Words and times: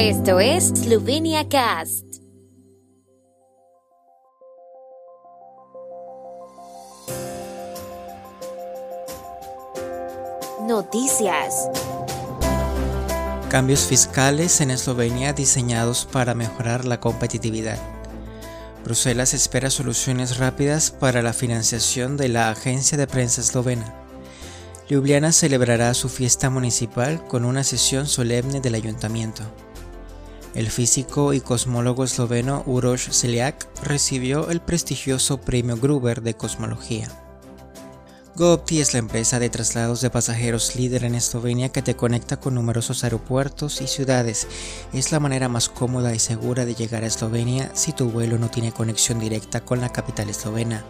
Esto 0.00 0.38
es 0.38 0.68
Slovenia 0.68 1.48
Cast. 1.48 2.04
Noticias. 10.68 11.68
Cambios 13.50 13.80
fiscales 13.86 14.60
en 14.60 14.70
Eslovenia 14.70 15.32
diseñados 15.32 16.06
para 16.06 16.32
mejorar 16.36 16.84
la 16.84 17.00
competitividad. 17.00 17.78
Bruselas 18.84 19.34
espera 19.34 19.68
soluciones 19.68 20.38
rápidas 20.38 20.92
para 20.92 21.22
la 21.22 21.32
financiación 21.32 22.16
de 22.16 22.28
la 22.28 22.50
agencia 22.50 22.96
de 22.96 23.08
prensa 23.08 23.40
eslovena. 23.40 23.92
Ljubljana 24.88 25.32
celebrará 25.32 25.92
su 25.92 26.08
fiesta 26.08 26.50
municipal 26.50 27.26
con 27.26 27.44
una 27.44 27.64
sesión 27.64 28.06
solemne 28.06 28.60
del 28.60 28.76
ayuntamiento. 28.76 29.42
El 30.54 30.70
físico 30.70 31.32
y 31.32 31.40
cosmólogo 31.40 32.04
esloveno 32.04 32.62
Uroš 32.66 33.12
Seliak 33.12 33.66
recibió 33.82 34.50
el 34.50 34.60
prestigioso 34.60 35.40
Premio 35.40 35.76
Gruber 35.76 36.22
de 36.22 36.34
Cosmología. 36.34 37.08
GoOpti 38.38 38.80
es 38.80 38.92
la 38.92 39.00
empresa 39.00 39.40
de 39.40 39.50
traslados 39.50 40.00
de 40.00 40.10
pasajeros 40.10 40.76
líder 40.76 41.02
en 41.02 41.16
Eslovenia 41.16 41.70
que 41.70 41.82
te 41.82 41.96
conecta 41.96 42.38
con 42.38 42.54
numerosos 42.54 43.02
aeropuertos 43.02 43.80
y 43.80 43.88
ciudades. 43.88 44.46
Es 44.92 45.10
la 45.10 45.18
manera 45.18 45.48
más 45.48 45.68
cómoda 45.68 46.14
y 46.14 46.20
segura 46.20 46.64
de 46.64 46.76
llegar 46.76 47.02
a 47.02 47.08
Eslovenia 47.08 47.72
si 47.74 47.92
tu 47.92 48.10
vuelo 48.10 48.38
no 48.38 48.48
tiene 48.48 48.70
conexión 48.70 49.18
directa 49.18 49.64
con 49.64 49.80
la 49.80 49.90
capital 49.90 50.30
eslovena. 50.30 50.84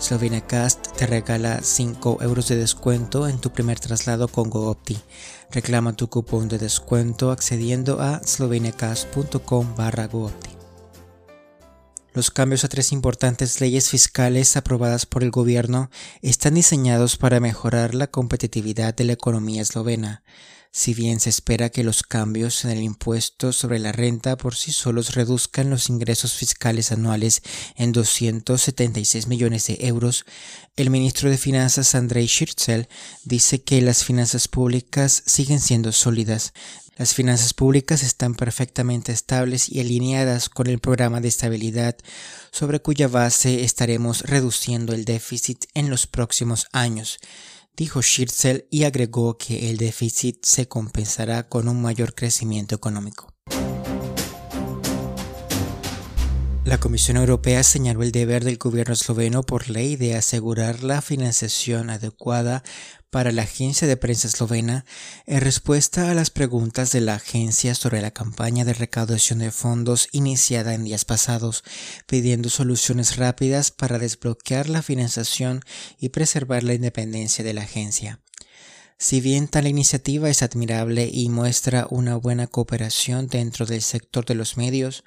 SloveniaCast 0.00 0.96
te 0.96 1.06
regala 1.06 1.60
5 1.62 2.18
euros 2.22 2.48
de 2.48 2.56
descuento 2.56 3.28
en 3.28 3.38
tu 3.38 3.50
primer 3.50 3.78
traslado 3.78 4.28
con 4.28 4.48
GoOpti. 4.48 4.98
Reclama 5.50 5.92
tu 5.92 6.08
cupón 6.08 6.48
de 6.48 6.58
descuento 6.58 7.30
accediendo 7.30 8.00
a 8.00 8.20
sloveniacast.com 8.24 9.76
barra 9.76 10.06
GoOpti. 10.06 10.49
Los 12.12 12.32
cambios 12.32 12.64
a 12.64 12.68
tres 12.68 12.90
importantes 12.90 13.60
leyes 13.60 13.90
fiscales 13.90 14.56
aprobadas 14.56 15.06
por 15.06 15.22
el 15.22 15.30
gobierno 15.30 15.90
están 16.22 16.54
diseñados 16.54 17.16
para 17.16 17.38
mejorar 17.38 17.94
la 17.94 18.08
competitividad 18.08 18.94
de 18.94 19.04
la 19.04 19.12
economía 19.12 19.62
eslovena. 19.62 20.24
Si 20.72 20.94
bien 20.94 21.18
se 21.18 21.30
espera 21.30 21.70
que 21.70 21.82
los 21.82 22.04
cambios 22.04 22.64
en 22.64 22.70
el 22.70 22.82
impuesto 22.82 23.52
sobre 23.52 23.80
la 23.80 23.90
renta 23.90 24.36
por 24.36 24.54
sí 24.54 24.72
solos 24.72 25.14
reduzcan 25.14 25.68
los 25.68 25.88
ingresos 25.88 26.34
fiscales 26.34 26.92
anuales 26.92 27.42
en 27.74 27.90
276 27.92 29.26
millones 29.26 29.66
de 29.66 29.78
euros, 29.80 30.24
el 30.76 30.90
ministro 30.90 31.28
de 31.28 31.38
Finanzas 31.38 31.96
Andrei 31.96 32.26
Shirtzel 32.26 32.88
dice 33.24 33.62
que 33.62 33.82
las 33.82 34.04
finanzas 34.04 34.46
públicas 34.46 35.24
siguen 35.26 35.60
siendo 35.60 35.90
sólidas. 35.90 36.52
Las 37.00 37.14
finanzas 37.14 37.54
públicas 37.54 38.02
están 38.02 38.34
perfectamente 38.34 39.10
estables 39.10 39.70
y 39.70 39.80
alineadas 39.80 40.50
con 40.50 40.66
el 40.66 40.80
programa 40.80 41.22
de 41.22 41.28
estabilidad 41.28 41.96
sobre 42.50 42.82
cuya 42.82 43.08
base 43.08 43.64
estaremos 43.64 44.20
reduciendo 44.20 44.92
el 44.92 45.06
déficit 45.06 45.64
en 45.72 45.88
los 45.88 46.06
próximos 46.06 46.66
años 46.72 47.18
dijo 47.74 48.02
Schirzel 48.02 48.66
y 48.70 48.84
agregó 48.84 49.38
que 49.38 49.70
el 49.70 49.78
déficit 49.78 50.44
se 50.44 50.68
compensará 50.68 51.48
con 51.48 51.68
un 51.68 51.80
mayor 51.80 52.14
crecimiento 52.14 52.74
económico. 52.74 53.32
La 56.64 56.78
Comisión 56.78 57.16
Europea 57.16 57.62
señaló 57.62 58.02
el 58.02 58.12
deber 58.12 58.44
del 58.44 58.58
gobierno 58.58 58.92
esloveno 58.92 59.42
por 59.42 59.70
ley 59.70 59.96
de 59.96 60.14
asegurar 60.14 60.82
la 60.82 61.00
financiación 61.00 61.88
adecuada 61.88 62.62
para 63.08 63.32
la 63.32 63.42
agencia 63.42 63.88
de 63.88 63.96
prensa 63.96 64.28
eslovena 64.28 64.84
en 65.26 65.40
respuesta 65.40 66.10
a 66.10 66.14
las 66.14 66.28
preguntas 66.28 66.92
de 66.92 67.00
la 67.00 67.14
agencia 67.14 67.74
sobre 67.74 68.02
la 68.02 68.10
campaña 68.10 68.66
de 68.66 68.74
recaudación 68.74 69.38
de 69.38 69.50
fondos 69.50 70.08
iniciada 70.12 70.74
en 70.74 70.84
días 70.84 71.06
pasados, 71.06 71.64
pidiendo 72.06 72.50
soluciones 72.50 73.16
rápidas 73.16 73.70
para 73.70 73.98
desbloquear 73.98 74.68
la 74.68 74.82
financiación 74.82 75.62
y 75.98 76.10
preservar 76.10 76.62
la 76.62 76.74
independencia 76.74 77.42
de 77.42 77.54
la 77.54 77.62
agencia. 77.62 78.20
Si 79.02 79.22
bien 79.22 79.48
tal 79.48 79.66
iniciativa 79.66 80.28
es 80.28 80.42
admirable 80.42 81.08
y 81.10 81.30
muestra 81.30 81.86
una 81.88 82.16
buena 82.16 82.46
cooperación 82.46 83.28
dentro 83.28 83.64
del 83.64 83.80
sector 83.80 84.26
de 84.26 84.34
los 84.34 84.58
medios, 84.58 85.04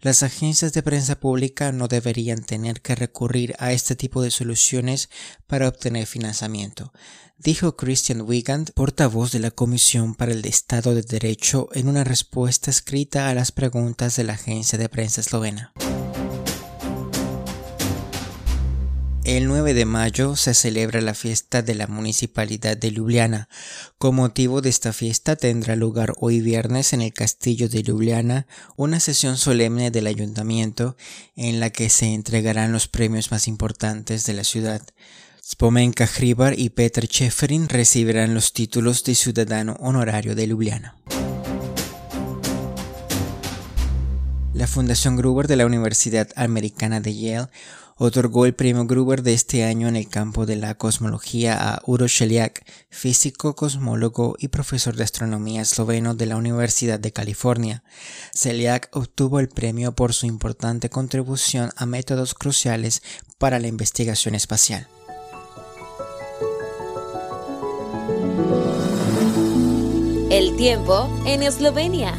las 0.00 0.22
agencias 0.22 0.72
de 0.72 0.82
prensa 0.82 1.20
pública 1.20 1.70
no 1.70 1.86
deberían 1.86 2.42
tener 2.42 2.80
que 2.80 2.94
recurrir 2.94 3.54
a 3.58 3.72
este 3.72 3.96
tipo 3.96 4.22
de 4.22 4.30
soluciones 4.30 5.10
para 5.46 5.68
obtener 5.68 6.06
financiamiento, 6.06 6.94
dijo 7.36 7.76
Christian 7.76 8.22
Wigand, 8.22 8.72
portavoz 8.72 9.32
de 9.32 9.40
la 9.40 9.50
Comisión 9.50 10.14
para 10.14 10.32
el 10.32 10.46
Estado 10.46 10.94
de 10.94 11.02
Derecho, 11.02 11.68
en 11.74 11.88
una 11.88 12.02
respuesta 12.02 12.70
escrita 12.70 13.28
a 13.28 13.34
las 13.34 13.52
preguntas 13.52 14.16
de 14.16 14.24
la 14.24 14.32
agencia 14.32 14.78
de 14.78 14.88
prensa 14.88 15.20
eslovena. 15.20 15.74
El 19.24 19.46
9 19.48 19.72
de 19.72 19.86
mayo 19.86 20.36
se 20.36 20.52
celebra 20.52 21.00
la 21.00 21.14
fiesta 21.14 21.62
de 21.62 21.74
la 21.74 21.86
Municipalidad 21.86 22.76
de 22.76 22.90
Ljubljana. 22.90 23.48
Con 23.96 24.16
motivo 24.16 24.60
de 24.60 24.68
esta 24.68 24.92
fiesta 24.92 25.34
tendrá 25.34 25.76
lugar 25.76 26.12
hoy 26.20 26.42
viernes 26.42 26.92
en 26.92 27.00
el 27.00 27.14
Castillo 27.14 27.70
de 27.70 27.82
Ljubljana 27.82 28.46
una 28.76 29.00
sesión 29.00 29.38
solemne 29.38 29.90
del 29.90 30.08
Ayuntamiento 30.08 30.98
en 31.36 31.58
la 31.58 31.70
que 31.70 31.88
se 31.88 32.12
entregarán 32.12 32.70
los 32.72 32.86
premios 32.86 33.30
más 33.30 33.48
importantes 33.48 34.26
de 34.26 34.34
la 34.34 34.44
ciudad. 34.44 34.82
Spomenka 35.42 36.06
Hribar 36.06 36.58
y 36.58 36.68
Petr 36.68 37.08
Cheferin 37.08 37.70
recibirán 37.70 38.34
los 38.34 38.52
títulos 38.52 39.04
de 39.04 39.14
ciudadano 39.14 39.78
honorario 39.80 40.34
de 40.34 40.48
Ljubljana. 40.48 40.96
La 44.54 44.68
Fundación 44.68 45.16
Gruber 45.16 45.48
de 45.48 45.56
la 45.56 45.66
Universidad 45.66 46.28
Americana 46.36 47.00
de 47.00 47.12
Yale 47.12 47.48
otorgó 47.96 48.46
el 48.46 48.54
premio 48.54 48.86
Gruber 48.86 49.22
de 49.22 49.34
este 49.34 49.64
año 49.64 49.88
en 49.88 49.96
el 49.96 50.08
campo 50.08 50.46
de 50.46 50.54
la 50.54 50.76
cosmología 50.76 51.58
a 51.58 51.82
Uro 51.86 52.06
Sheliak, 52.06 52.64
físico, 52.88 53.56
cosmólogo 53.56 54.36
y 54.38 54.48
profesor 54.48 54.94
de 54.94 55.02
astronomía 55.02 55.62
esloveno 55.62 56.14
de 56.14 56.26
la 56.26 56.36
Universidad 56.36 57.00
de 57.00 57.12
California. 57.12 57.82
Sheliak 58.32 58.90
obtuvo 58.92 59.40
el 59.40 59.48
premio 59.48 59.92
por 59.96 60.12
su 60.12 60.26
importante 60.26 60.88
contribución 60.88 61.70
a 61.76 61.84
métodos 61.84 62.34
cruciales 62.34 63.02
para 63.38 63.58
la 63.58 63.66
investigación 63.66 64.36
espacial. 64.36 64.86
El 70.30 70.56
tiempo 70.56 71.08
en 71.26 71.42
Eslovenia. 71.42 72.14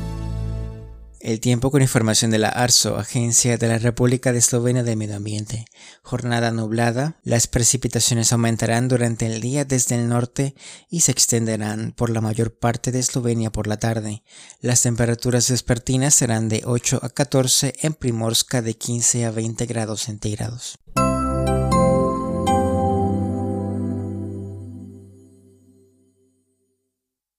El 1.26 1.40
tiempo 1.40 1.72
con 1.72 1.82
información 1.82 2.30
de 2.30 2.38
la 2.38 2.50
ARSO, 2.50 2.98
Agencia 2.98 3.58
de 3.58 3.68
la 3.68 3.80
República 3.80 4.32
de 4.32 4.38
Eslovenia 4.38 4.84
de 4.84 4.96
Medio 4.96 5.16
Ambiente. 5.16 5.66
Jornada 6.04 6.52
nublada. 6.52 7.18
Las 7.24 7.48
precipitaciones 7.48 8.32
aumentarán 8.32 8.88
durante 8.88 9.26
el 9.26 9.42
día 9.42 9.66
desde 9.66 9.96
el 9.96 10.08
norte 10.08 10.54
y 10.88 11.02
se 11.02 11.12
extenderán 11.12 11.94
por 11.94 12.12
la 12.12 12.22
mayor 12.22 12.54
parte 12.60 12.92
de 12.92 13.00
Eslovenia 13.00 13.52
por 13.52 13.66
la 13.66 13.78
tarde. 13.78 14.22
Las 14.62 14.84
temperaturas 14.84 15.50
vespertinas 15.50 16.14
serán 16.14 16.48
de 16.48 16.62
8 16.64 17.00
a 17.02 17.10
14 17.10 17.74
en 17.82 17.96
Primorska 17.96 18.62
de 18.62 18.78
15 18.78 19.26
a 19.26 19.32
20 19.32 19.66
grados 19.66 20.02
centígrados. 20.02 20.78